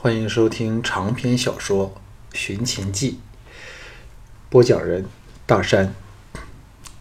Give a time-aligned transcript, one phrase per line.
[0.00, 1.92] 欢迎收听长篇小说
[2.38, 3.18] 《寻秦记》，
[4.48, 5.06] 播讲人
[5.44, 5.92] 大山，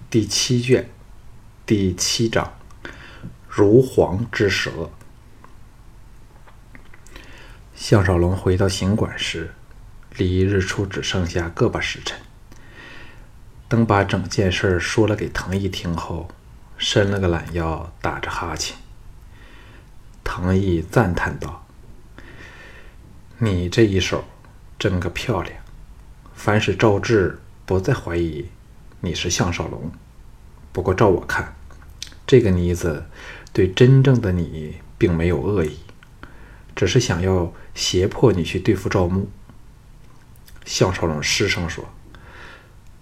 [0.09, 0.89] 第七卷
[1.63, 2.57] 第七章：
[3.47, 4.89] 如簧之舌。
[7.75, 9.53] 项少龙回到行馆时，
[10.15, 12.19] 离日出只剩下个把时辰。
[13.67, 16.29] 等把整件事说了给唐毅听后，
[16.79, 18.75] 伸了个懒腰，打着哈欠。
[20.23, 21.66] 唐毅赞叹道。
[23.39, 24.23] 你这一手
[24.79, 25.53] 真个漂亮！
[26.33, 27.37] 凡是赵志
[27.67, 28.47] 不再怀疑
[29.01, 29.91] 你是项少龙。
[30.71, 31.55] 不过照我看，
[32.25, 33.05] 这个妮子
[33.53, 35.77] 对真正的你并没有恶意，
[36.75, 39.29] 只是想要胁迫你去对付赵牧。
[40.65, 41.85] 项少龙失声说：“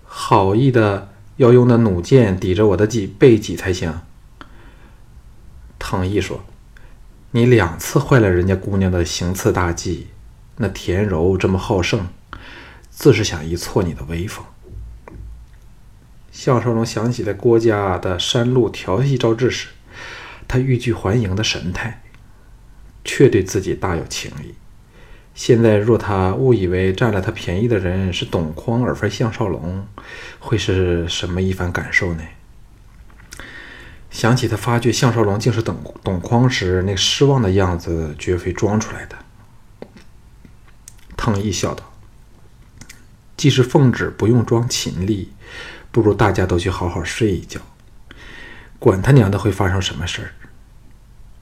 [0.04, 4.02] 好意的要用那弩箭抵着我的脊背脊才行。”
[5.80, 6.44] 唐毅说
[7.32, 10.08] ：“你两次坏了人家姑娘的行刺大计。”
[10.58, 12.08] 那田柔这么好胜，
[12.90, 14.46] 自是想一挫你的威风。
[16.32, 19.70] 项少龙想起了郭家的山路调戏赵志时，
[20.48, 22.04] 他欲拒还迎的神态，
[23.04, 24.56] 却对自己大有情意。
[25.34, 29.86] 现在若他误以为占了他便宜的人是董匡而非项少龙，
[30.40, 32.24] 会是什么一番感受呢？
[34.10, 39.18] 想起他发觉项少龙竟是董董匡时那失望的样子，绝非装出来的。
[41.26, 41.92] 抗议笑道
[43.36, 45.34] ：“既是奉旨不用装勤力，
[45.92, 47.60] 不如大家都去好好睡一觉，
[48.78, 50.34] 管他娘的会发生什么事儿。”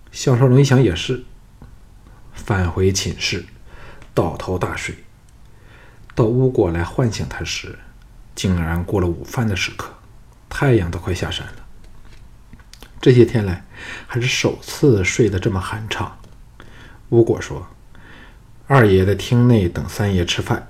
[0.09, 1.25] 项少龙一想也是，
[2.31, 3.45] 返回寝室，
[4.13, 4.95] 倒头大睡。
[6.15, 7.77] 到乌果来唤醒他时，
[8.33, 9.91] 竟然过了午饭的时刻，
[10.47, 11.65] 太阳都快下山了。
[13.01, 13.65] 这些天来，
[14.07, 16.17] 还是首次睡得这么酣畅。
[17.09, 17.67] 乌果说。
[18.75, 20.69] 二爷在厅内等三爷吃饭。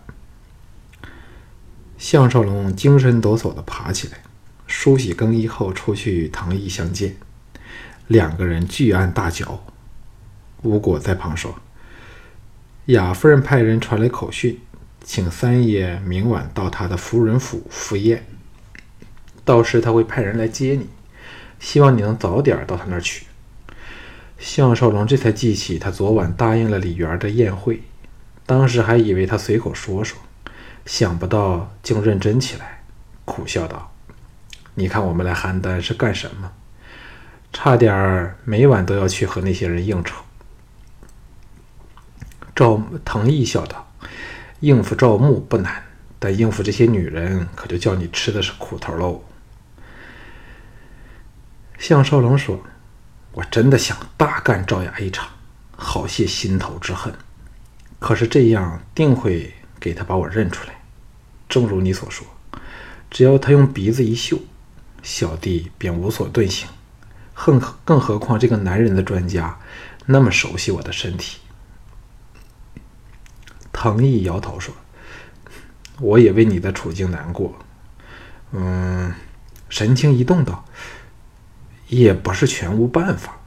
[1.98, 4.18] 项少龙精神抖擞地爬起来，
[4.68, 7.16] 梳洗更衣后出去与唐毅相见。
[8.08, 9.64] 两个人俱按大嚼。
[10.64, 11.56] 吴果在旁说
[12.88, 14.60] ：“雅夫人派人传来口讯，
[15.02, 18.26] 请三爷明晚到他的夫人府赴宴，
[19.46, 20.90] 到时他会派人来接你，
[21.58, 23.28] 希望你能早点到他那儿去。”
[24.38, 27.82] 项少龙这才记起，他昨晚答应了李媛的宴会。
[28.54, 30.16] 当时还以为他随口说说，
[30.86, 32.84] 想不到竟认真起来，
[33.26, 33.92] 苦笑道
[34.76, 36.52] ：“你看我们来邯郸是干什么？
[37.52, 40.16] 差点儿每晚都要去和那些人应酬。”
[42.56, 43.92] 赵腾毅笑道
[44.62, 45.84] ：“应付赵牧不难，
[46.20, 49.24] 但应付这些女人，可就叫你吃的是苦头喽。”
[51.80, 52.62] 项少龙说
[53.34, 55.28] ：“我真的想大干赵雅一场，
[55.76, 57.12] 好泄心头之恨。”
[58.04, 60.74] 可是这样定会给他把我认出来，
[61.48, 62.28] 正如你所说，
[63.10, 64.38] 只要他用鼻子一嗅，
[65.02, 66.68] 小弟便无所遁形。
[67.34, 69.58] 更更何况这个男人的专家
[70.06, 71.40] 那么熟悉我的身体。
[73.72, 74.76] 唐毅摇头说
[76.02, 77.58] ：“我也为你的处境难过。”
[78.52, 79.14] 嗯，
[79.70, 80.66] 神情一动道
[81.88, 83.40] ：“也不是全无办法。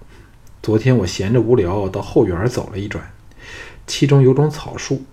[0.62, 3.06] 昨天我闲着无聊，到后园走了一转。”
[3.86, 5.04] 其中有种草树，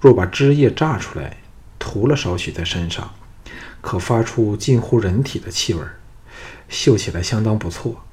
[0.00, 1.38] 若把枝叶榨出来，
[1.78, 3.12] 涂了少许在身上，
[3.80, 5.82] 可发出近乎人体的气味，
[6.68, 8.04] 嗅起来相当不错，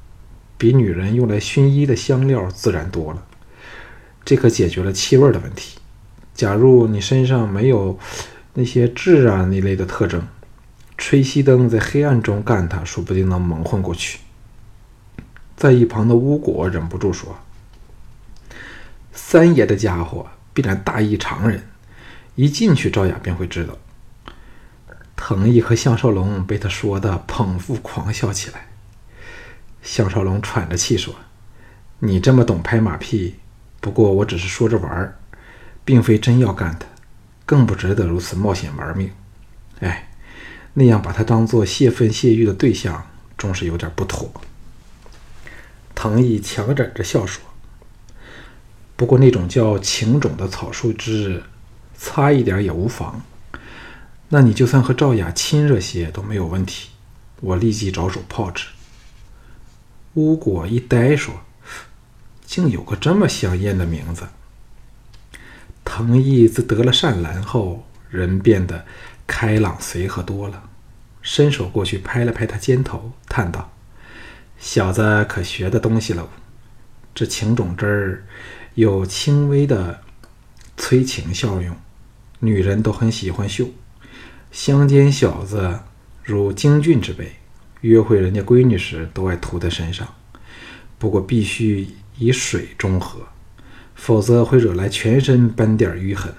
[0.57, 3.23] 比女人用来熏衣的香料自然多了。
[4.25, 5.77] 这可解决了气味的问题。
[6.33, 7.99] 假如你身上没有
[8.53, 10.27] 那些痣啊那类的特征，
[10.97, 14.19] 吹熄灯在黑暗中干它，说不定能蒙混过去。
[15.55, 17.37] 在一旁的巫果忍不住说。
[19.23, 21.63] 三爷的家伙必然大异常人，
[22.35, 23.77] 一进去赵雅便会知道。
[25.15, 28.67] 藤毅和项少龙被他说的捧腹狂笑起来。
[29.81, 31.15] 项少龙喘着气说
[31.99, 33.35] ：“你这么懂拍马屁，
[33.79, 35.17] 不过我只是说着玩儿，
[35.85, 36.85] 并非真要干他，
[37.45, 39.09] 更不值得如此冒险玩命。
[39.79, 40.09] 哎，
[40.73, 43.07] 那样把他当做泄愤泄欲的对象，
[43.37, 44.29] 终是有点不妥。”
[45.95, 47.41] 藤毅强忍着笑说。
[49.01, 51.41] 不过那种叫情种的草树枝，
[51.97, 53.19] 擦一点也无妨。
[54.29, 56.89] 那你就算和赵雅亲热些都没有问题。
[57.39, 58.67] 我立即着手炮制。
[60.13, 61.33] 巫果一呆说
[62.45, 64.27] ：“竟有个这么香艳的名字。”
[65.83, 68.85] 藤毅自得了善兰后，人变得
[69.25, 70.69] 开朗随和多了，
[71.23, 73.71] 伸手过去拍了拍他肩头，叹道
[74.61, 76.29] ：“小子可学的东西喽，
[77.15, 78.23] 这情种汁儿。”
[78.73, 80.01] 有轻微的
[80.77, 81.75] 催情效用，
[82.39, 83.67] 女人都很喜欢秀。
[84.49, 85.81] 乡间小子
[86.23, 87.33] 如京俊之辈，
[87.81, 90.07] 约会人家闺女时都爱涂在身上，
[90.97, 93.27] 不过必须以水中和，
[93.93, 96.33] 否则会惹来全身斑点淤痕。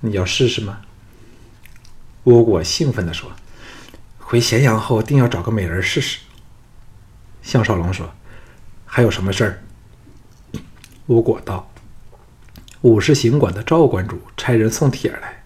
[0.00, 0.80] 你要试试吗？
[2.24, 3.32] 倭果兴奋地说
[4.18, 6.18] ：“回咸阳后，定要找个美人试试。”
[7.40, 8.12] 项少龙说
[8.84, 9.62] ：“还有什么事儿？”
[11.06, 11.70] 吴果道
[12.82, 15.44] ：“武士行馆的赵馆主差人送帖来，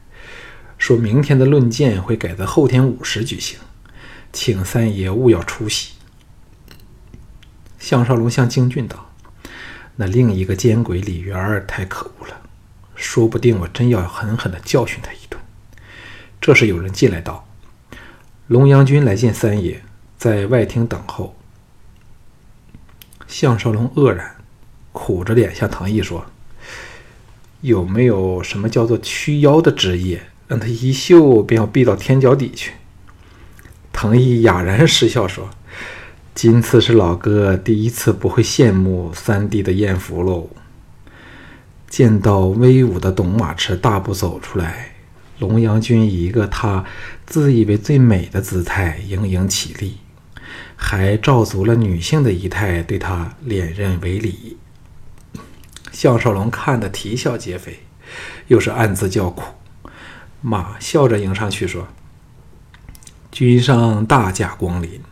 [0.79, 3.59] 说明天的论剑会改在后天午时举行，
[4.33, 5.95] 请三爷勿要出席。”
[7.79, 9.11] 项少龙向京俊道
[9.97, 12.41] ：“那另一个奸鬼李元儿太可恶了，
[12.95, 15.39] 说不定我真要狠狠地教训他一顿。”
[16.41, 17.47] 这时有人进来道
[18.49, 19.83] ：“龙阳君来见三爷，
[20.17, 21.37] 在外厅等候。”
[23.29, 24.37] 项少龙愕然。
[24.92, 26.26] 苦着脸向唐毅说
[27.62, 32.72] ：“有没有什么叫做驱妖的职业，让他一嗅便要避到天脚底去？”
[33.92, 35.50] 唐毅哑然失笑说
[36.34, 40.48] ：“今次是老哥第一次不会羡慕三弟的艳福喽。”
[41.88, 44.92] 见到威武的董马池大步走出来，
[45.38, 46.84] 龙阳君以一个他
[47.26, 49.98] 自以为最美的姿态盈盈起立，
[50.76, 54.56] 还照足了女性的仪态，对他连任为礼。
[55.92, 57.81] 项少龙看得啼笑皆非，
[58.46, 59.42] 又是暗自叫苦。
[60.40, 61.88] 马笑着迎上去说
[63.31, 65.02] ：“君上大驾光临，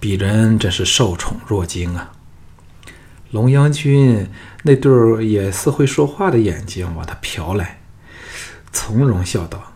[0.00, 2.12] 鄙人真是受宠若惊啊！”
[3.32, 4.28] 龙阳君
[4.62, 7.80] 那对儿也似会说话的眼睛往他瞟来，
[8.72, 9.72] 从容笑道：“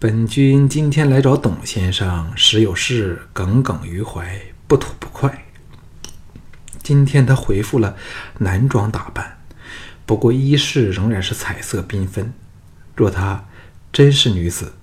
[0.00, 5.44] 本君今天来找董先生，实有事耿耿于怀，不吐不快。”
[6.82, 7.96] 今天他回复了
[8.38, 9.38] 男装打扮，
[10.04, 12.32] 不过衣饰仍然是彩色缤纷。
[12.96, 13.44] 若她
[13.92, 14.74] 真是女子，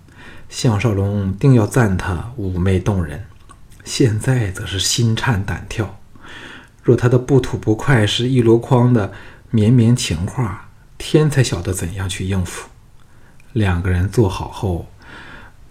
[0.47, 3.25] 项少龙定要赞她妩媚动人。
[3.83, 5.99] 现在则是心颤胆跳。
[6.81, 9.11] 若她的不吐不快是一箩筐的
[9.49, 12.69] 绵绵情话，天才晓得怎样去应付。
[13.51, 14.89] 两个人坐好后，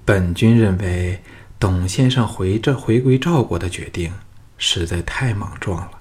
[0.05, 1.23] 本君认为。”
[1.59, 4.13] 董先生回这回归赵国的决定
[4.57, 5.99] 实在太莽撞了。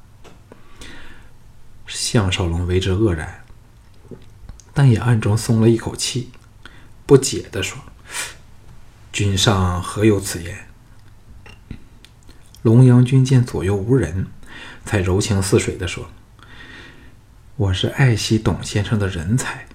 [1.88, 3.44] 项少龙为之愕然，
[4.72, 6.30] 但也暗中松了一口气，
[7.04, 7.76] 不解地说
[9.10, 10.68] ：“君上何有此言？”
[12.62, 14.28] 龙阳君见左右无人，
[14.84, 16.08] 才柔情似水地说
[17.56, 19.66] ：“我是爱惜董先生的人才，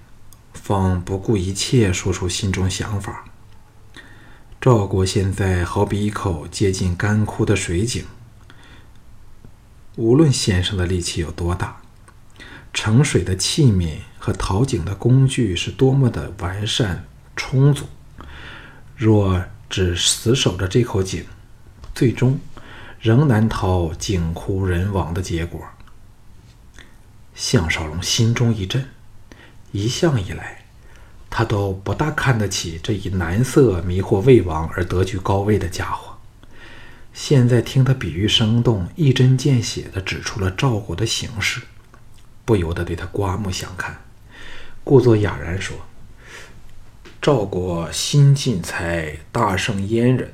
[0.54, 3.26] 方不顾一切说出心中想法。”
[4.64, 8.06] 赵国现在好比一口接近干枯的水井，
[9.96, 11.82] 无论先生的力气有多大，
[12.72, 17.04] 盛水的器皿和淘井的工具是多么的完善
[17.36, 17.84] 充足，
[18.96, 21.26] 若只死守着这口井，
[21.94, 22.40] 最终
[22.98, 25.62] 仍难逃井枯人亡的结果。
[27.34, 28.88] 项少龙心中一震，
[29.72, 30.63] 一向以来。
[31.36, 36.16] 他都不大看得起这以男色迷惑魏王而得居高位的家伙。
[37.12, 41.62] 现在听他比喻生动、一针见血地指出了赵国的形势，
[42.44, 43.98] 不由得对他刮目相看，
[44.84, 45.76] 故作哑然说
[47.20, 50.32] ：“赵国新晋才大胜燕人，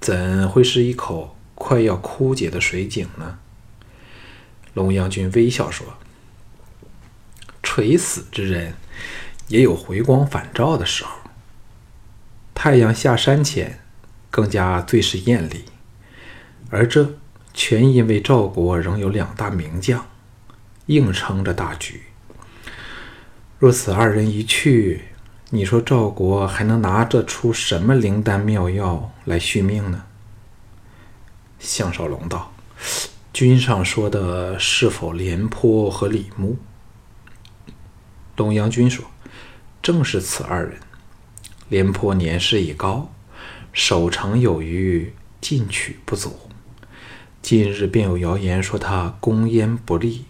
[0.00, 3.38] 怎会是一口快要枯竭的水井呢？”
[4.72, 5.86] 龙阳君微笑说
[7.62, 8.72] ：“垂死之人。”
[9.48, 11.10] 也有回光返照的时候。
[12.54, 13.80] 太阳下山前，
[14.30, 15.66] 更加最是艳丽，
[16.70, 17.16] 而这
[17.52, 20.06] 全因为赵国仍有两大名将，
[20.86, 22.02] 硬撑着大局。
[23.58, 25.04] 若此二人一去，
[25.50, 30.04] 你说赵国还能拿着出什么灵丹妙药来续命呢？
[31.58, 32.52] 项少龙道
[33.32, 36.56] ：“君上说的是否廉颇和李牧？”
[38.34, 39.04] 东阳君说。
[39.86, 40.78] 正是此二人，
[41.68, 43.08] 廉颇年事已高，
[43.72, 46.36] 守城有余，进取不足。
[47.40, 50.24] 近日便有谣言说他攻燕不利，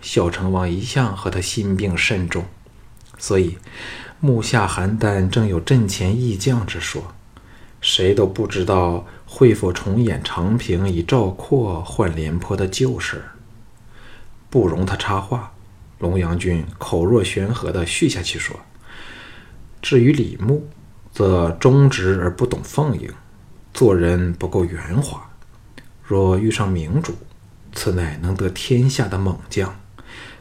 [0.00, 2.46] 小成王一向和他心病甚重，
[3.18, 3.58] 所以
[4.18, 7.12] 目下邯郸正有阵前议将之说，
[7.82, 13.22] 谁都不知道会否重演长平以赵括换廉颇的旧事。
[14.48, 15.52] 不容他插话，
[15.98, 18.58] 龙阳君口若悬河地续下去说。
[19.82, 20.66] 至于李牧，
[21.12, 23.12] 则忠直而不懂奉迎，
[23.74, 25.28] 做人不够圆滑。
[26.04, 27.14] 若遇上明主，
[27.74, 29.80] 此乃能得天下的猛将，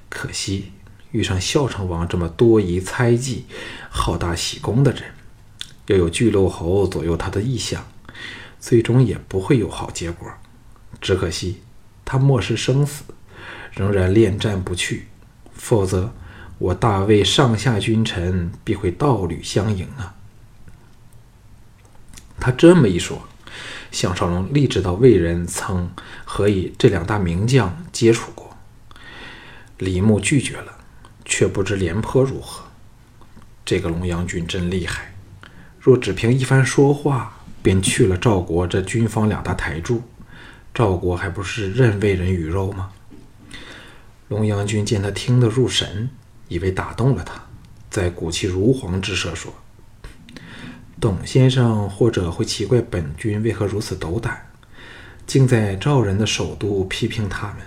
[0.09, 0.71] 可惜
[1.11, 3.45] 遇上孝成王这么多疑猜忌、
[3.89, 5.03] 好大喜功的人，
[5.87, 7.87] 又有巨鹿侯左右他的意向，
[8.59, 10.31] 最终也不会有好结果。
[11.01, 11.61] 只可惜
[12.05, 13.03] 他漠视生死，
[13.71, 15.07] 仍然恋战不去，
[15.51, 16.13] 否则
[16.61, 20.13] 我大魏上下君臣必会道侣相迎啊！
[22.39, 23.27] 他这么一说。
[23.89, 25.91] 项少龙立知道魏人曾
[26.23, 28.55] 和以这两大名将接触过，
[29.79, 30.71] 李牧拒绝了，
[31.25, 32.63] 却不知廉颇如何。
[33.65, 35.15] 这个龙阳君真厉害，
[35.79, 40.03] 若只凭一番说话便去了赵国这军方两大台柱，
[40.75, 42.91] 赵国还不是任魏人鱼肉吗？
[44.29, 46.09] 龙阳君见他听得入神，
[46.51, 47.41] 以为打动了他，
[47.89, 49.53] 在鼓起如簧之舌说。
[50.99, 54.51] 董先生或者会奇怪本君为何如此斗胆，
[55.25, 57.59] 竟在赵人的首都批评他们。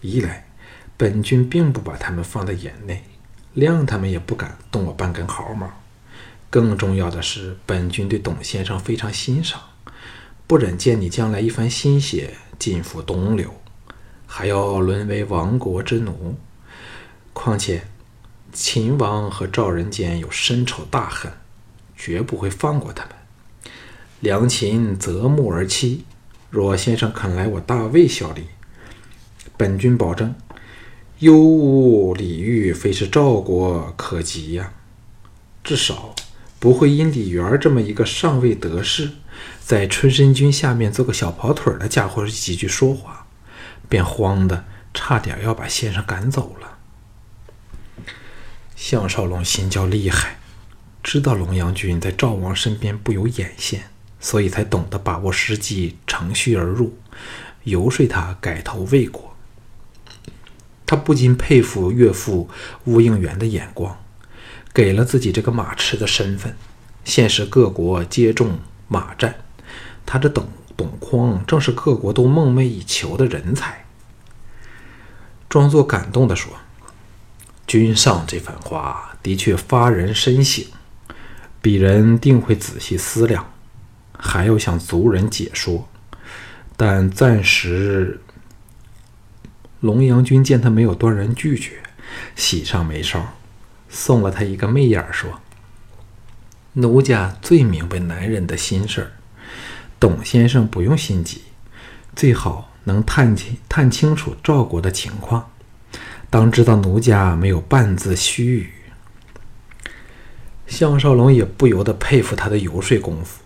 [0.00, 0.48] 一来，
[0.96, 3.04] 本君并不把他们放在眼内，
[3.54, 5.70] 谅他们也不敢动我半根毫毛。
[6.48, 9.60] 更重要的是，本君对董先生非常欣赏，
[10.46, 13.54] 不忍见你将来一番心血尽付东流，
[14.26, 16.38] 还要沦为亡国之奴。
[17.34, 17.84] 况且，
[18.52, 21.32] 秦王和赵人间有深仇大恨。
[22.00, 23.14] 绝不会放过他们。
[24.20, 26.02] 良禽择木而栖，
[26.48, 28.44] 若先生肯来我大魏效力，
[29.56, 30.32] 本君保证，
[31.18, 34.72] 幽吾李煜非是赵国可及呀。
[35.64, 36.14] 至少
[36.60, 39.10] 不会因李元这么一个上位得势，
[39.60, 43.26] 在春申君下面做个小跑腿的家伙几句说话，
[43.88, 44.64] 便慌的
[44.94, 46.77] 差点要把先生赶走了。
[48.80, 50.38] 项少龙心焦厉害。
[51.02, 56.96] 知道龙阳君在赵王身边不有眼线，所以才懂得把握时机，乘虚而入，
[57.64, 59.36] 游说他改投魏国。
[60.86, 62.48] 他不禁佩服岳父
[62.84, 63.98] 乌应元的眼光，
[64.72, 66.56] 给了自己这个马痴的身份。
[67.04, 69.34] 现时各国接种马战，
[70.06, 73.86] 他这董董匡正是各国都梦寐以求的人才。
[75.48, 76.52] 装作感动地说
[77.68, 80.64] ：“君上这番话的确发人深省。”
[81.62, 83.52] 鄙人定会仔细思量，
[84.16, 85.88] 还要向族人解说。
[86.76, 88.20] 但暂时，
[89.80, 91.82] 龙阳君见他没有断然拒绝，
[92.36, 93.34] 喜上眉梢，
[93.88, 95.40] 送了他一个媚眼，说
[96.74, 99.10] ：“奴家最明白男人的心事儿，
[99.98, 101.42] 董先生不用心急，
[102.14, 105.50] 最好能探清探清楚赵国的情况，
[106.30, 108.72] 当知道奴家没有半字虚语。”
[110.66, 113.42] 项少龙也不由得佩服他的游说功夫，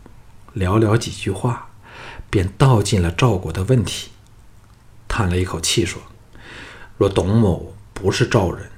[0.57, 1.71] 寥寥几句话，
[2.29, 4.11] 便道尽了赵国的问题，
[5.07, 6.03] 叹了一口气说
[6.99, 8.69] ：“若董某不是赵人，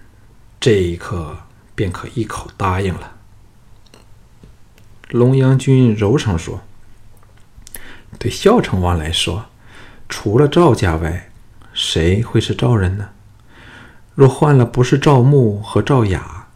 [0.61, 1.38] 这一刻
[1.75, 3.12] 便可一口答应了。”
[5.08, 6.62] 龙阳君柔声说
[8.20, 9.46] ：“对孝成王来说，
[10.06, 11.30] 除了赵家外，
[11.73, 13.08] 谁会是赵人呢？
[14.14, 16.49] 若换了不是赵牧和赵雅。”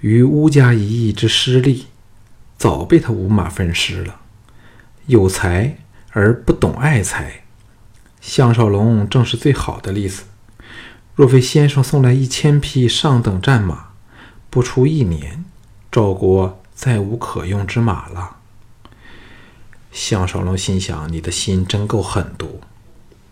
[0.00, 1.86] 于乌家一役之失利，
[2.56, 4.20] 早被他五马分尸了。
[5.04, 5.76] 有才
[6.12, 7.42] 而不懂爱才，
[8.18, 10.22] 项少龙正是最好的例子。
[11.14, 13.90] 若非先生送来一千匹上等战马，
[14.48, 15.44] 不出一年，
[15.92, 18.36] 赵国再无可用之马了。
[19.92, 22.62] 项少龙心想：你的心真够狠毒，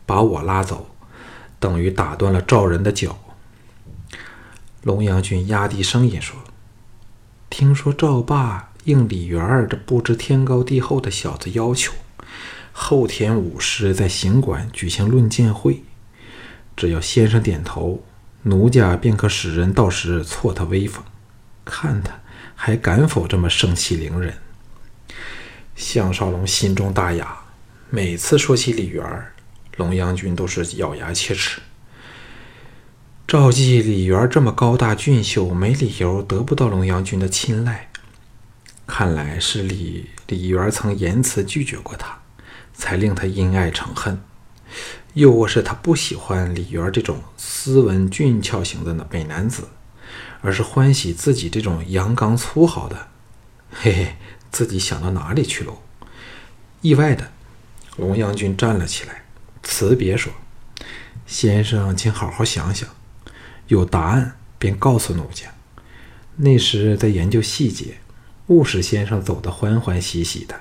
[0.04, 0.90] 把我拉走，
[1.58, 3.18] 等于打断了赵人的脚。
[4.88, 6.34] 龙阳君压低声音说。
[7.50, 11.92] 听说赵霸应李元儿这不知天高地厚的小子要求，
[12.72, 15.82] 后天午时在行馆举行论剑会，
[16.74, 18.02] 只要先生点头，
[18.44, 21.04] 奴家便可使人到时挫他威风，
[21.66, 22.18] 看他
[22.54, 24.38] 还敢否这么盛气凌人。
[25.76, 27.38] 项少龙心中大雅，
[27.90, 29.34] 每次说起李元儿，
[29.76, 31.60] 龙阳君都是咬牙切齿。
[33.28, 37.90] 赵记李元这么高大俊秀，没理由得不到龙阳君的青睐。
[38.86, 42.20] 看来是李李元曾言辞拒绝过他，
[42.72, 44.18] 才令他因爱成恨。
[45.12, 49.68] 又或是他不喜欢李元这种斯文俊俏型的美男子，
[50.40, 53.08] 而是欢喜自己这种阳刚粗豪的。
[53.70, 54.16] 嘿嘿，
[54.50, 55.82] 自己想到哪里去喽？
[56.80, 57.30] 意外的，
[57.98, 59.24] 龙阳君站了起来，
[59.62, 60.32] 辞别说
[61.28, 62.88] ：“先生，请好好想想。”
[63.68, 65.46] 有答案便告诉奴家。
[66.36, 67.98] 那时在研究细节，
[68.48, 70.54] 务使先生走得欢欢喜喜的。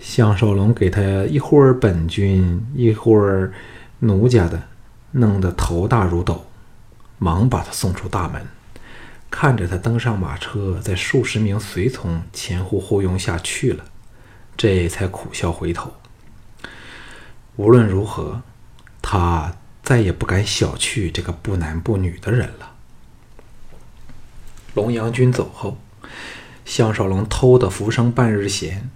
[0.00, 3.52] 项少龙给他一会儿本君，一会儿
[4.00, 4.62] 奴家的
[5.12, 6.46] 弄得头大如斗，
[7.18, 8.46] 忙把他送出大门。
[9.30, 13.84] 看着他登上马车，在数十名随从前呼后拥下去了，
[14.56, 15.92] 这才苦笑回头。
[17.56, 18.40] 无论如何，
[19.02, 19.54] 他
[19.88, 22.74] 再也不敢小觑这个不男不女的人了。
[24.74, 25.78] 龙阳君走后，
[26.66, 28.90] 项少龙偷得浮生半日闲，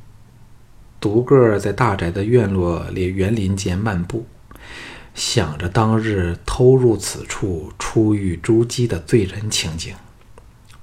[1.01, 4.27] 独个在大宅的院落里园林间漫步，
[5.15, 9.97] 想着当日偷入此处初遇朱姬的罪人情景。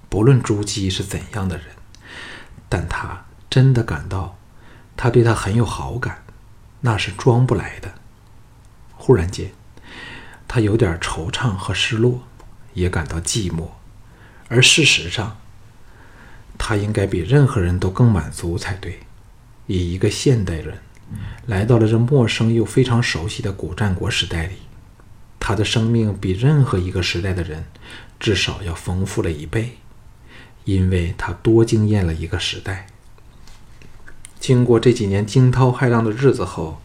[0.10, 1.68] 不论朱姬是怎样的人，
[2.68, 4.40] 但他真的感到
[4.98, 6.24] 他对他很有好感，
[6.82, 7.94] 那是装不来的。
[8.96, 9.52] 忽然间，
[10.50, 12.24] 他有点惆怅和失落，
[12.74, 13.70] 也感到寂寞。
[14.48, 15.38] 而事实上，
[16.58, 19.00] 他应该比任何人都更满足才对。
[19.68, 20.80] 以一个现代人
[21.46, 24.56] 来到了这陌生又非常熟悉的古战国时代里，
[25.40, 27.66] 他的生命比任何一个时代的人
[28.20, 29.78] 至少要丰富了一倍。
[30.66, 32.88] 因为他多经验了一个时代，
[34.40, 36.82] 经过这几年惊涛骇浪的日子后，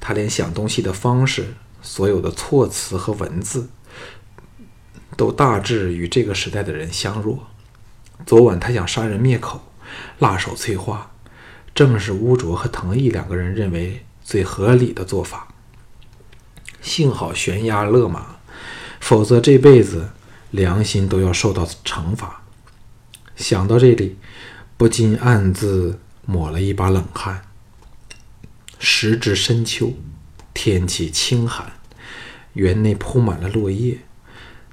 [0.00, 3.68] 他连想东西的方式、所有的措辞和文字，
[5.16, 7.46] 都大致与这个时代的人相若。
[8.26, 9.72] 昨晚他想杀人灭口、
[10.18, 11.10] 辣手摧花，
[11.74, 15.48] 正是乌卓和藤毅两个人认为最合理的做法。
[16.80, 18.36] 幸好悬崖勒马，
[19.00, 20.10] 否则这辈子
[20.50, 22.42] 良心都要受到惩罚。
[23.36, 24.18] 想到这里，
[24.76, 27.42] 不禁暗自抹了一把冷汗。
[28.78, 29.94] 时值深秋，
[30.52, 31.72] 天气清寒，
[32.54, 33.98] 园内铺满了落叶，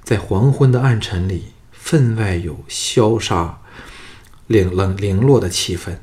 [0.02, 3.60] 在黄昏的暗沉里，分外有萧杀、
[4.46, 5.98] 零冷零落的气氛。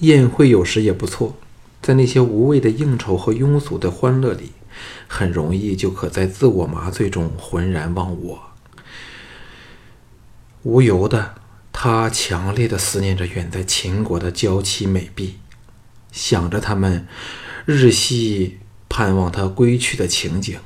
[0.00, 1.36] 宴会有时也不错，
[1.80, 4.52] 在那些无谓的应酬和庸俗的欢乐里，
[5.06, 8.42] 很容易就可在自我麻醉中浑然忘我。
[10.64, 11.36] 无由的，
[11.72, 15.38] 他强烈的思念着远在秦国的娇妻美婢，
[16.12, 17.08] 想着他们
[17.64, 20.60] 日夕盼望他归去的情景，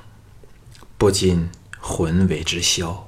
[0.99, 3.07] 不禁魂为之消。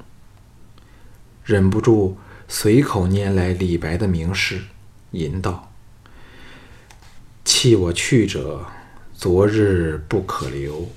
[1.45, 4.63] 忍不住随口拈来李白的名诗，
[5.11, 5.73] 吟道
[7.45, 8.67] ：“弃我去者，
[9.15, 10.91] 昨日不可留；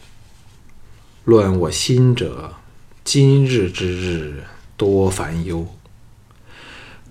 [1.23, 2.55] 乱我心者，
[3.03, 4.43] 今日之日
[4.77, 5.65] 多烦忧。”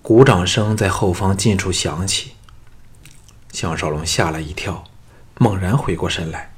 [0.03, 2.33] 鼓掌声在后方近处响起，
[3.53, 4.85] 项少龙吓了一跳，
[5.39, 6.53] 猛然回过神来，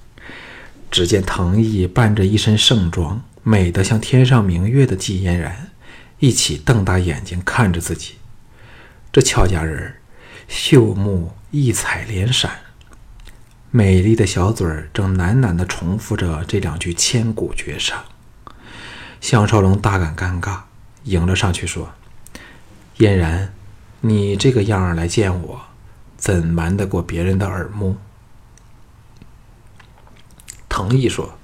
[0.91, 5.71] 只见藤毅扮着一身盛装、美得像天上明月的季嫣然，
[6.19, 8.17] 一起瞪大眼睛看着自己。
[9.13, 9.97] 这俏佳人
[10.49, 12.61] 秀目异彩连闪，
[13.71, 18.05] 美丽的小嘴儿正喃喃地重复着这两句千古绝唱。
[19.21, 20.61] 项少龙大感尴尬，
[21.05, 21.93] 迎了上去说。
[22.99, 23.53] 嫣然，
[24.01, 25.61] 你这个样儿来见我，
[26.23, 27.97] 怎瞒得过别人的耳目？
[30.69, 31.37] 藤毅说：“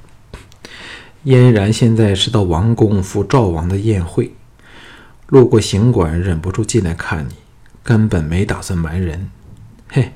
[1.24, 4.36] 嫣然现在是到王宫赴赵王的宴会，
[5.26, 7.34] 路过行馆，忍不住进来看你，
[7.82, 9.32] 根本没打算瞒人。
[9.88, 10.12] 嘿，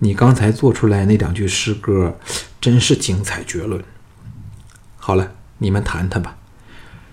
[0.00, 2.18] 你刚才做出来那两句诗歌，
[2.60, 3.80] 真是精彩绝伦。
[4.96, 6.36] 好了，你们谈谈吧。”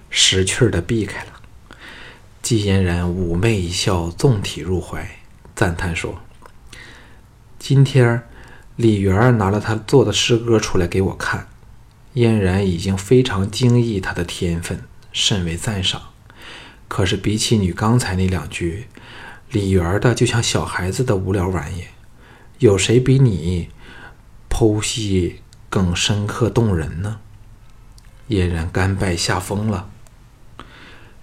[0.10, 1.34] 识趣儿的避开了。
[2.42, 5.08] 季嫣然妩媚一笑，纵体入怀，
[5.54, 6.20] 赞叹说
[7.70, 8.24] ：“今天
[8.78, 11.50] 李媛儿拿了他做的诗歌出来给我看，
[12.14, 16.02] 嫣然已经非常惊异他的天分，甚为赞赏。
[16.88, 18.88] 可是比起你刚才那两句，
[19.52, 21.88] 李媛儿的就像小孩子的无聊玩意，
[22.60, 23.68] 有谁比你
[24.50, 27.20] 剖析更深刻动人呢？”
[28.30, 29.90] 嫣然甘拜下风了。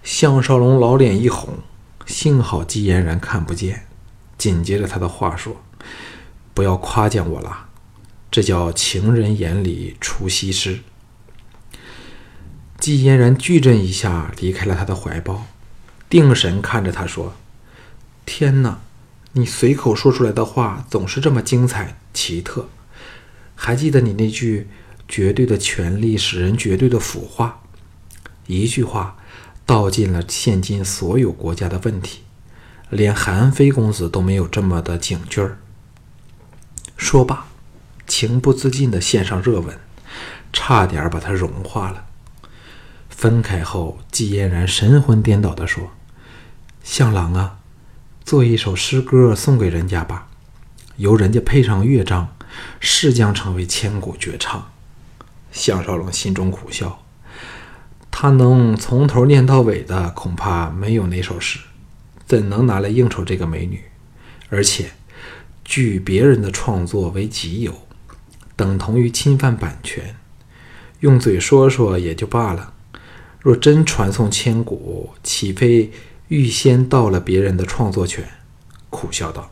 [0.03, 1.57] 项少龙老脸一红，
[2.05, 3.87] 幸好季嫣然看不见。
[4.37, 5.63] 紧接着他的话说
[6.55, 7.67] ：“不要夸奖我了，
[8.31, 10.79] 这叫情人眼里出西施。”
[12.81, 15.45] 季嫣然巨震一下，离开了他的怀抱，
[16.09, 17.35] 定神看着他说
[18.25, 18.79] ：“天哪，
[19.33, 22.67] 你随口说出来的话总是这么精彩奇特。
[23.53, 24.67] 还记得你那句
[25.07, 27.61] ‘绝对的权力使人绝对的腐化’，
[28.47, 29.17] 一句话。”
[29.67, 32.19] 道尽了现今所有国家的问题，
[32.91, 35.57] 连韩非公子都没有这么的警句儿。
[36.97, 37.47] 说罢，
[38.07, 39.77] 情不自禁地献上热吻，
[40.53, 42.05] 差点把他融化了。
[43.09, 45.91] 分开后，季嫣然神魂颠倒地说
[46.83, 47.59] ：“向郎啊，
[48.23, 50.27] 做一首诗歌送给人家吧，
[50.97, 52.35] 由人家配上乐章，
[52.79, 54.71] 是将成为千古绝唱。
[55.51, 57.01] 项少龙心中苦笑，
[58.11, 61.59] 他能从头念到尾的，恐怕没有哪首诗，
[62.25, 63.81] 怎能拿来应酬这个美女？
[64.49, 64.91] 而且，
[65.65, 67.73] 据别人的创作为己有，
[68.55, 70.15] 等同于侵犯版权。
[71.01, 72.73] 用嘴说说也就罢了，
[73.41, 75.91] 若真传颂千古，岂非
[76.29, 78.23] 预先盗了别人的创作权？
[78.89, 79.51] 苦笑道：“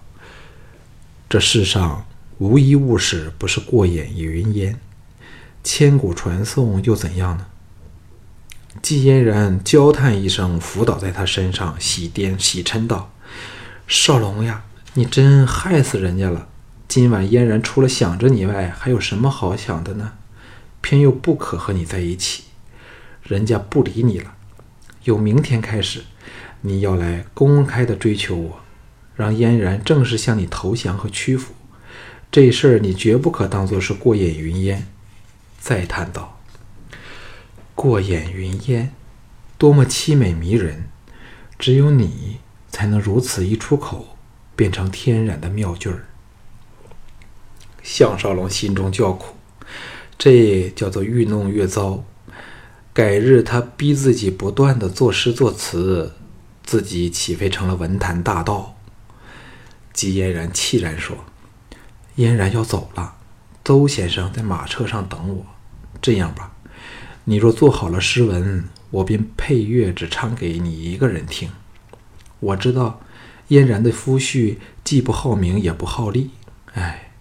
[1.28, 2.06] 这世上
[2.38, 4.80] 无一物事不是过眼云烟，
[5.63, 7.47] 千古传颂又怎样呢？”
[8.82, 13.12] 季嫣然娇叹一声，伏倒在他身上，喜颠喜嗔道
[13.88, 14.63] ：“少龙呀，
[14.95, 16.47] 你真害死人家了！
[16.88, 20.13] 今晚嫣然除了想着你外，还有什么好想的呢？
[20.82, 22.43] 偏又不可和你在一起，
[23.23, 24.36] 人家不理你了。
[25.06, 26.03] 由明天开始，
[26.62, 28.60] 你要来公开的追求我。”
[29.15, 31.53] 让嫣然正式向你投降和屈服，
[32.32, 34.88] 这事儿你绝不可当做是过眼云烟。
[35.60, 36.39] 再叹道
[37.73, 38.91] ：“过眼云烟，
[39.58, 40.89] 多么凄美迷人！
[41.58, 44.12] 只有你才能如此一出口，
[44.55, 46.05] 变成天然的妙句儿。”
[47.83, 49.35] 项少龙心中叫苦，
[50.17, 52.03] 这叫做愈弄越糟。
[52.93, 56.13] 改日他逼自己不断的作诗作词，
[56.63, 58.77] 自己岂非成了文坛大盗？
[59.91, 61.17] 季嫣然气然说
[62.15, 63.15] ：“嫣然要走了，
[63.63, 65.45] 邹先生在马车上等我。
[66.01, 66.53] 这样吧，
[67.25, 71.49] 你若做好了诗文，我便配乐只唱给你一个人听。
[72.39, 73.01] 我知道
[73.53, 76.31] 嫣然的夫婿既不好名也不好利，
[76.73, 77.11] 哎，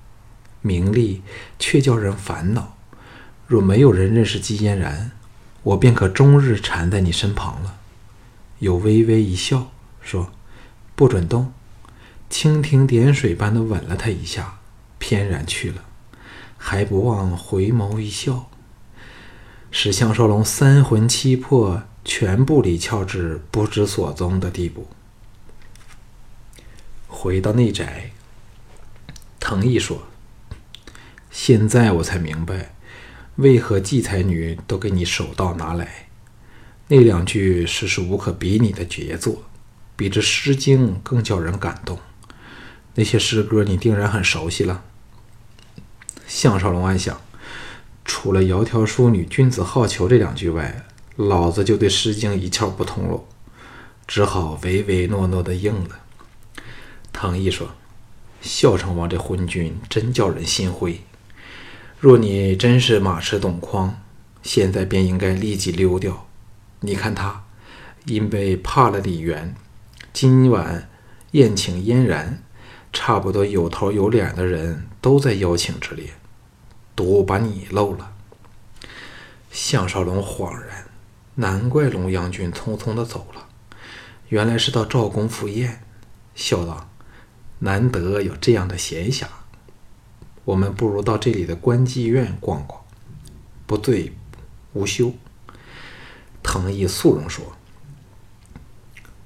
[0.61, 1.23] 名利
[1.59, 2.77] 却叫人烦恼。
[3.47, 5.13] 若没有人认识季嫣然，
[5.63, 7.79] 我便可终日缠在你身旁了。”
[8.61, 10.33] 又微微一笑，说
[10.97, 11.53] ：“不准动。”
[12.31, 14.61] 蜻蜓点水般的吻了他一下，
[14.99, 15.85] 翩然去了，
[16.57, 18.49] 还不忘回眸一笑，
[19.71, 24.87] 使项少龙三魂七魄全部离窍至不知所踪的地步。
[27.23, 28.11] 回到内宅，
[29.39, 30.09] 藤毅说
[31.31, 32.75] ：“现在我才明白，
[33.37, 36.09] 为何季才女都给你手到拿来。
[36.89, 39.45] 那两句实是无可比拟的杰作，
[39.95, 42.01] 比这《诗经》更叫人感动。”
[42.97, 44.83] 那些诗歌你定然很熟悉了。
[46.27, 47.21] 项少龙暗想，
[48.05, 53.29] 除了“窈窕淑女，君子好逑”这两句外，老子就对《诗经》一窍不通喽，
[54.09, 56.01] 只好唯唯诺诺的应了。
[57.13, 57.69] 唐毅说
[58.41, 61.01] ：“孝成王这昏君真叫人心灰。
[61.99, 64.01] 若你真是马痴懂筐，
[64.43, 66.27] 现在便应该立即溜掉。
[66.81, 67.45] 你看他，
[68.07, 69.55] 因为怕了李元，
[70.13, 70.89] 今晚
[71.33, 72.43] 宴请嫣然。”
[72.95, 76.11] 差不多有头有脸的人都在邀请之列，
[76.95, 78.13] 独把你漏了。
[79.51, 80.89] 项少龙恍然，
[81.37, 83.47] 难怪龙阳君匆匆的走了，
[84.29, 85.83] 原来是到赵公赴宴。
[86.35, 86.91] 笑道
[87.65, 89.25] ：“难得有这样的闲暇，
[90.45, 92.83] 我们不如到这里的观妓院逛逛。”
[93.67, 94.13] 不醉，
[94.73, 95.15] 无休。
[96.43, 97.57] 藤毅肃容说：“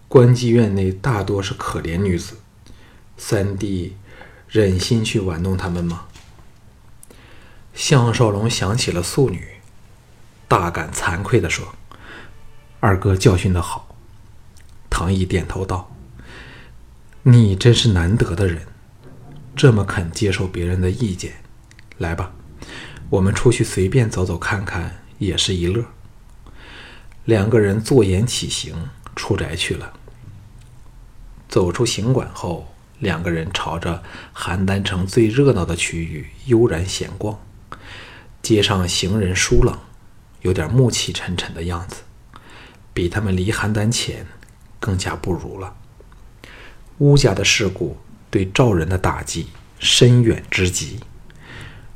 [0.07, 2.37] 观妓院内大多是可怜女子。”
[3.17, 3.97] 三弟
[4.49, 6.05] 忍心去玩弄他们吗？
[7.73, 9.49] 项少龙想起了素女，
[10.47, 11.75] 大感惭愧地说
[12.81, 13.97] ：“二哥教训的好。”
[14.91, 15.91] 唐毅点头道
[17.29, 18.63] ：“你真是难得的人，
[19.57, 21.33] 这么肯接受别人的意见。
[21.99, 22.33] 来吧，
[23.11, 25.85] 我们出去随便走走看看，也是一乐。”
[27.27, 28.77] 两个人坐言起行，
[29.17, 29.93] 出宅去了。
[31.49, 32.73] 走出行馆后。
[33.01, 34.03] 两个人朝着
[34.35, 37.39] 邯郸城最热闹的区域悠然闲逛，
[38.41, 39.79] 街上行人疏冷，
[40.41, 41.97] 有点暮气沉沉的样子，
[42.95, 44.27] 比他们离邯郸前
[44.81, 45.77] 更加不如了。
[46.99, 47.97] 乌家的事故
[48.31, 51.01] 对赵人的打击深远之极，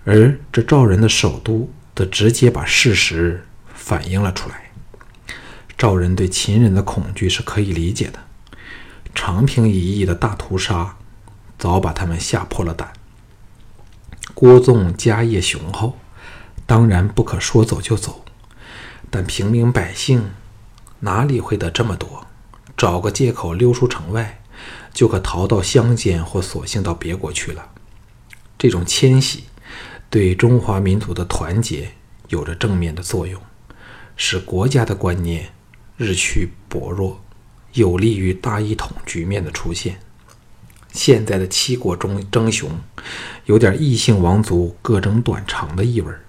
[0.04, 4.70] 而这赵人的首都则直接把事实反映了出来。
[5.78, 8.18] 赵人对秦人的恐惧是可以理解的。
[9.14, 10.96] 长平一役的大屠杀，
[11.58, 12.92] 早把他们吓破了胆。
[14.34, 15.98] 郭纵家业雄厚，
[16.66, 18.24] 当然不可说走就走。
[19.10, 20.30] 但平民百姓
[21.00, 22.26] 哪里会得这么多？
[22.76, 24.39] 找个借口溜出城外，
[24.92, 27.70] 就可逃到乡间，或索性到别国去了。
[28.58, 29.44] 这种迁徙
[30.08, 31.92] 对中华民族的团结
[32.28, 33.40] 有着正面的作用，
[34.16, 35.50] 使国家的观念
[35.96, 37.22] 日趋薄弱。
[37.72, 40.00] 有利于大一统局面的出现。
[40.92, 42.68] 现在的七国中争雄，
[43.44, 46.24] 有点异姓王族各争短长的意味儿。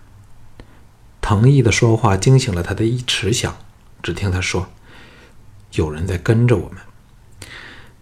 [1.20, 3.58] 藤毅的说话惊醒了他的一迟想，
[4.04, 4.70] 只听他说
[5.74, 6.78] ：“有人在跟着我们。”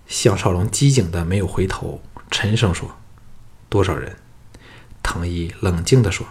[0.10, 2.98] 项少龙机警的没有回头，沉声说
[3.70, 4.18] ：“多少人？”
[5.04, 6.26] 藤一冷静的说：“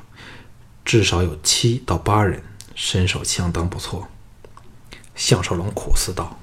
[0.84, 2.42] 至少有七到八人，
[2.74, 4.08] 身手相当不错。”
[5.14, 6.38] 项少龙苦思道。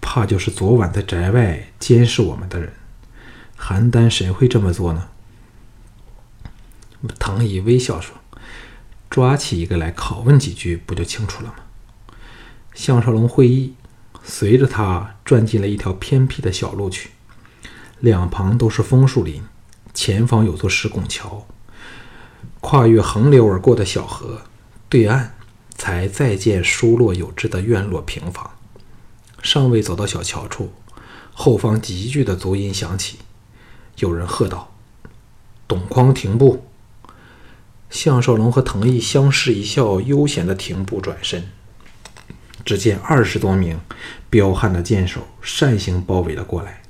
[0.00, 2.72] 怕就是昨晚在宅外监视我们的人，
[3.58, 5.08] 邯郸谁会这么做呢？
[7.18, 8.16] 唐乙微笑说
[9.10, 11.56] ：“抓起一个来拷问几句，不就清楚了吗？”
[12.74, 13.74] 项少龙会意，
[14.24, 17.10] 随着他转进了一条偏僻的小路去，
[18.00, 19.42] 两旁都是枫树林，
[19.92, 21.46] 前方有座石拱桥，
[22.60, 24.42] 跨越横流而过的小河，
[24.88, 25.34] 对岸
[25.74, 28.50] 才再见疏落有致的院落平房。
[29.42, 30.72] 尚未走到小桥处，
[31.32, 33.18] 后方急剧的足音响起，
[33.98, 34.72] 有人喝道
[35.66, 36.66] ：“董匡停步！”
[37.90, 41.48] 项少龙和藤毅相视一笑，悠闲的停步转身。
[42.64, 43.80] 只见二十多名
[44.30, 46.82] 彪悍的剑手扇形包围了过来，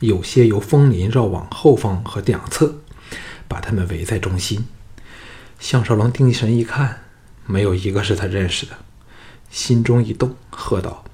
[0.00, 2.76] 有些由枫林绕往后方和两侧，
[3.46, 4.66] 把他们围在中心。
[5.60, 7.04] 项少龙定神一看，
[7.46, 8.72] 没有一个是他认识的。
[9.50, 11.04] 心中一动，喝道：“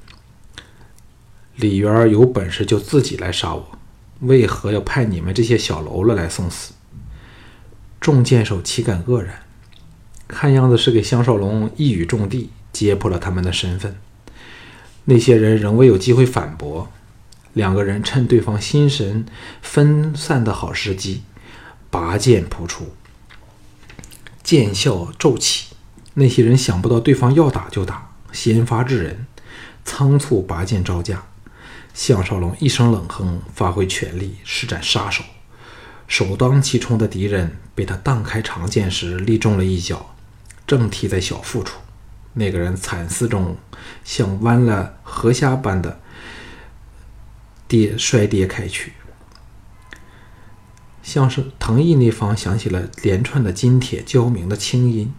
[1.57, 3.79] 李元儿有本事就自己来杀我，
[4.21, 6.73] 为何要派你们这些小喽啰来送死？”
[8.01, 9.43] 众剑手岂敢愕然？
[10.27, 13.97] 看样子是给项少龙一语中的，揭破了他们的身份。
[15.05, 16.91] 那些人仍未有机会反驳，
[17.53, 19.27] 两个人趁对方心神
[19.61, 21.23] 分散的好时机，
[21.91, 22.95] 拔剑扑出，
[24.43, 25.75] 剑啸骤起。
[26.15, 28.13] 那些人想不到对方要打就打。
[28.33, 29.27] 先发制人，
[29.85, 31.25] 仓促拔剑招架。
[31.93, 35.25] 项少龙一声冷哼，发挥全力施展杀手。
[36.07, 40.15] 首当其冲的敌人被他荡开长剑时立中了一脚，
[40.67, 41.79] 正踢在小腹处。
[42.35, 43.57] 那个人惨嘶中，
[44.05, 46.01] 像弯了河虾般的
[47.66, 48.93] 跌摔跌开去。
[51.03, 55.14] 像是藤毅那方响起了连串的金铁交鸣的轻音，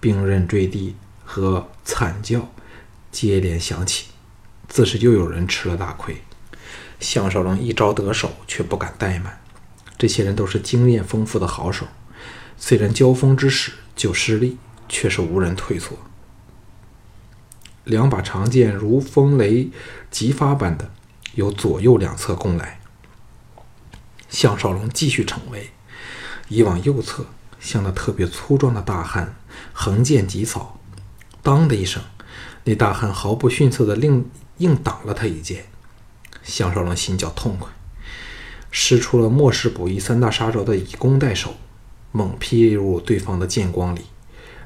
[0.00, 0.96] 兵刃坠地。
[1.26, 2.52] 和惨叫
[3.10, 4.08] 接连响起，
[4.68, 6.22] 自是又有人吃了大亏。
[7.00, 9.40] 项少龙一招得手，却不敢怠慢。
[9.96, 11.86] 这些人都是经验丰富的好手，
[12.58, 15.96] 虽然交锋之时就失利，却是无人退缩。
[17.84, 19.70] 两把长剑如风雷
[20.10, 20.90] 急发般的
[21.34, 22.80] 由左右两侧攻来。
[24.28, 25.70] 项少龙继续逞威，
[26.48, 27.26] 移往右侧，
[27.60, 29.36] 向那特别粗壮的大汉
[29.72, 30.80] 横剑疾扫。
[31.42, 32.02] 当的一声，
[32.64, 35.66] 那大汉毫不逊色的另硬挡了他一剑。
[36.42, 37.70] 项少龙心叫痛快，
[38.70, 41.54] 使出了末世补一三大杀招的以攻代守，
[42.12, 44.06] 猛劈入对方的剑光里。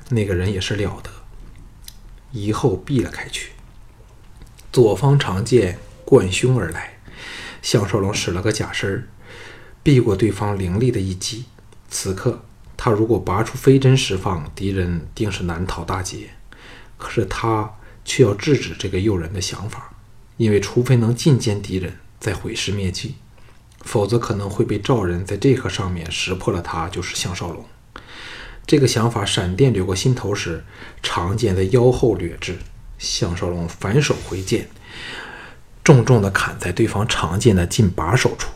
[0.08, 1.10] 那个人也是了得，
[2.32, 3.52] 一后避了开去。
[4.72, 6.98] 左方长剑贯胸而来，
[7.62, 9.08] 项少龙使了个假身儿，
[9.82, 11.46] 避过对方凌厉的一击。
[11.88, 12.44] 此刻
[12.76, 16.30] 他如果拔出飞针释放，敌人定是难逃大劫。
[16.96, 19.92] 可是他却要制止这个诱人的想法，
[20.36, 23.14] 因为除非能尽歼敌人，再毁尸灭迹，
[23.82, 27.64] 否则可能会被赵人在这个上面识破了他就是项少龙。
[28.68, 30.62] 这个想法闪电掠过心头时，
[31.02, 32.58] 长剑在腰后掠至，
[32.98, 34.68] 项少龙反手回剑，
[35.82, 38.50] 重重地砍在对方长剑的近把手处。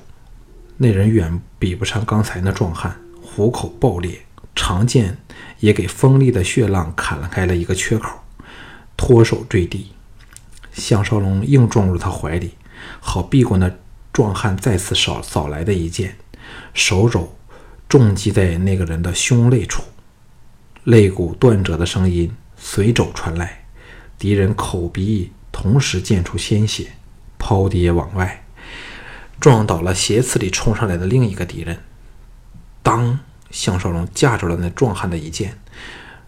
[0.76, 4.20] 那人远比不上刚才那壮汉，虎口爆裂，
[4.54, 5.16] 长剑
[5.60, 8.20] 也给锋利的血浪砍了开了一个缺口。
[8.98, 9.92] 脱手坠地，
[10.74, 12.50] 项少龙硬撞入他怀里，
[13.00, 13.72] 好避过那
[14.12, 16.18] 壮汉再次扫扫来的一剑。
[16.74, 17.34] 手肘
[17.88, 19.82] 重击在那个人的胸肋处，
[20.84, 23.64] 肋骨断折的声音随肘传来。
[24.18, 26.92] 敌人口鼻同时溅出鲜血，
[27.38, 28.44] 抛跌往外，
[29.40, 31.78] 撞倒了斜刺里冲上来的另一个敌人。
[32.82, 33.18] 当
[33.50, 35.58] 项少龙架住了那壮汉的一剑，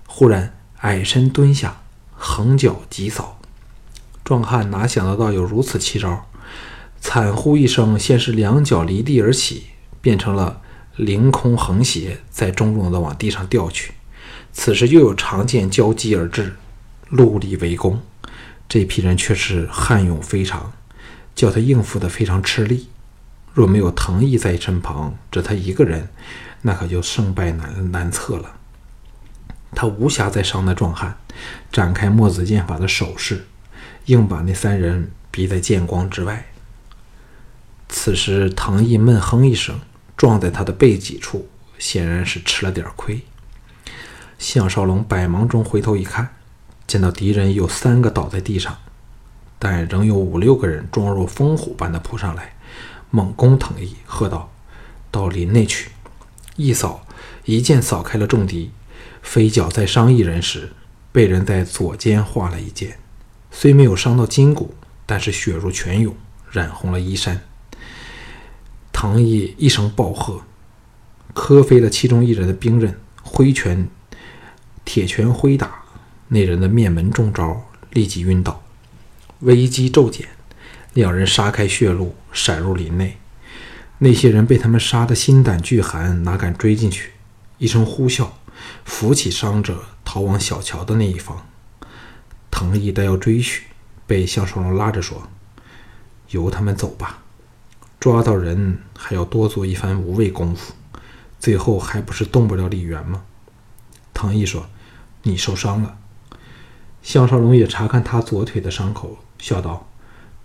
[0.07, 1.81] 忽然矮身蹲下。
[2.17, 3.39] 横脚急扫，
[4.25, 6.27] 壮汉哪想得到有如此奇招？
[7.01, 9.65] 惨呼一声，先是两脚离地而起，
[10.01, 10.63] 变成了
[10.97, 13.93] 凌空横斜，再重重的往地上掉去。
[14.55, 16.55] 此时又有长剑交击而至，
[17.11, 18.01] 戮力围攻。
[18.67, 20.73] 这批人却是悍勇非常，
[21.35, 22.89] 叫他应付的非常吃力。
[23.53, 26.09] 若没有藤毅在身旁，只他一个人，
[26.63, 28.57] 那可就胜败难难测了。
[29.75, 31.19] 他无暇再伤那壮汉，
[31.71, 33.47] 展开墨子剑法的手势，
[34.07, 36.47] 硬把那三人逼在剑光之外。
[37.89, 39.79] 此时藤毅闷哼一声，
[40.17, 43.21] 撞在他的背脊处，显然是吃了点亏。
[44.39, 46.35] 项少龙百忙中回头一看，
[46.87, 48.77] 见到敌人有三个倒在地上，
[49.59, 52.55] 但仍有五六个人状若风虎般的扑上来，
[53.11, 54.53] 猛攻藤毅，喝道
[55.11, 55.91] ：“到林内去！”
[56.57, 57.07] 一扫，
[57.45, 58.71] 一剑扫开了众敌。
[59.23, 60.73] 飞脚在伤一人时，
[61.11, 62.99] 被人在左肩划了一剑，
[63.51, 64.75] 虽没有伤到筋骨，
[65.07, 66.15] 但是血如泉涌，
[66.51, 67.41] 染红了衣衫。
[68.93, 70.43] 藤毅一声暴喝，
[71.33, 73.89] 磕飞了其中一人的兵刃，挥拳。
[74.85, 75.83] 铁拳挥打
[76.29, 78.63] 那人的面门中招，立即晕倒。
[79.41, 80.29] 危机骤减，
[80.93, 83.19] 两人杀开血路，闪入林内。
[83.99, 87.13] 那些人被他们杀得心胆俱寒，哪敢追进去？
[87.59, 88.29] 一声呼啸，
[88.85, 91.47] 扶起伤者，逃往小桥的那一方。
[92.51, 93.65] 藤义待要追去，
[94.07, 95.29] 被项少龙拉着说
[96.31, 97.23] ：“由他们走吧，
[98.01, 100.73] 抓到人还要多做一番无谓功夫，
[101.39, 103.23] 最后还不是动不了李元吗？”
[104.25, 104.67] 唐毅说。
[105.27, 105.97] 你受伤了，
[107.03, 109.89] 项少龙也查看他左腿的伤口，笑道：“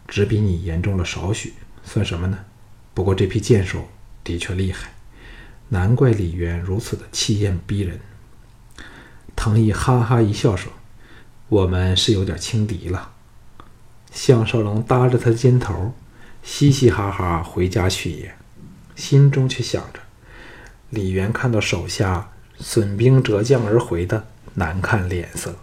[0.08, 2.40] 只比你严重了少许，算什么呢？
[2.94, 3.90] 不过这批箭手
[4.24, 4.94] 的确厉害，
[5.68, 8.00] 难怪李渊如此的气焰逼人。”
[9.36, 10.72] 唐毅哈哈一笑说
[11.50, 13.12] ：“我们是有点轻敌了。”
[14.14, 15.94] 项少龙搭着他的肩头，
[16.42, 18.34] 嘻嘻哈哈回家去也，
[18.96, 20.00] 心中却想着：
[20.90, 24.24] 李渊看到手下损兵折将而回的。
[24.60, 25.56] 难看脸色。